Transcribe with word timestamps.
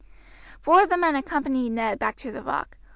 Four 0.61 0.81
of 0.81 0.89
the 0.89 0.97
men 0.97 1.15
accompanied 1.15 1.73
Ned 1.73 1.99
back 1.99 2.15
to 2.15 2.31
the 2.31 2.41
rock. 2.41 2.75